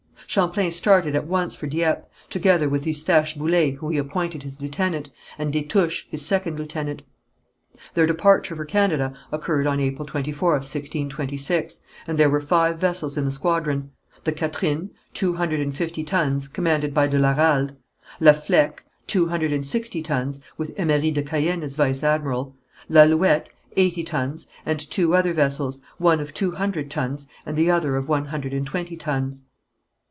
Champlain 0.27 0.71
started 0.71 1.13
at 1.13 1.27
once 1.27 1.55
for 1.55 1.67
Dieppe, 1.67 2.03
together 2.29 2.69
with 2.69 2.87
Eustache 2.87 3.35
Boullé 3.35 3.75
whom 3.75 3.91
he 3.91 3.97
appointed 3.97 4.43
his 4.43 4.61
lieutenant, 4.61 5.09
and 5.37 5.51
Destouches, 5.51 6.05
his 6.09 6.25
second 6.25 6.57
lieutenant. 6.57 7.03
Their 7.95 8.05
departure 8.07 8.55
for 8.55 8.63
Canada 8.63 9.11
occurred 9.29 9.67
on 9.67 9.81
April 9.81 10.07
24th, 10.07 10.63
1626, 10.73 11.81
and 12.07 12.17
there 12.17 12.29
were 12.29 12.39
five 12.39 12.77
vessels 12.79 13.17
in 13.17 13.25
the 13.25 13.31
squadron: 13.31 13.91
the 14.23 14.31
Catherine, 14.31 14.91
two 15.13 15.33
hundred 15.33 15.59
and 15.59 15.75
fifty 15.75 16.01
tons, 16.01 16.47
commanded 16.47 16.93
by 16.93 17.07
de 17.07 17.19
la 17.19 17.31
Ralde; 17.33 17.75
La 18.21 18.31
Flèque, 18.31 18.79
two 19.07 19.27
hundred 19.27 19.51
and 19.51 19.65
sixty 19.65 20.01
tons, 20.01 20.39
with 20.57 20.71
Emery 20.77 21.11
de 21.11 21.23
Caën 21.23 21.61
as 21.61 21.75
vice 21.75 22.03
admiral; 22.03 22.55
L'Alouette, 22.87 23.49
eighty 23.75 24.01
tons, 24.05 24.47
and 24.65 24.79
two 24.79 25.13
other 25.13 25.33
vessels, 25.33 25.81
one 25.97 26.21
of 26.21 26.33
two 26.33 26.51
hundred 26.53 26.89
tons, 26.89 27.27
and 27.45 27.57
the 27.57 27.69
other 27.69 27.97
of 27.97 28.07
one 28.07 28.27
hundred 28.27 28.53
and 28.53 28.65
twenty 28.65 28.95
tons. 28.95 29.41